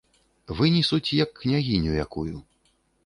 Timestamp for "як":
1.23-1.29